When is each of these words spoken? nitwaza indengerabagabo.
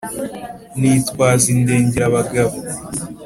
nitwaza 0.79 1.45
indengerabagabo. 1.55 2.55